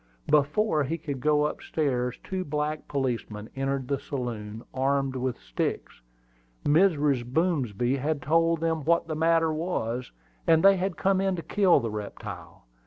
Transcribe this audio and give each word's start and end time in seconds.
Before 0.25 0.83
he 0.83 0.97
could 0.97 1.19
go 1.21 1.43
up 1.43 1.61
stairs 1.61 2.17
two 2.23 2.43
black 2.43 2.87
policemen 2.87 3.51
entered 3.55 3.87
the 3.87 3.99
saloon, 3.99 4.63
armed 4.73 5.15
with 5.15 5.37
sticks. 5.37 6.01
Mrs. 6.65 7.23
Boomsby 7.23 7.97
had 7.97 8.19
told 8.19 8.61
them 8.61 8.83
what 8.83 9.05
the 9.07 9.13
matter 9.15 9.53
was, 9.53 10.11
and 10.47 10.63
they 10.63 10.75
had 10.77 10.97
come 10.97 11.21
in 11.21 11.35
to 11.35 11.43
kill 11.43 11.79
the 11.79 11.91
reptile. 11.91 12.65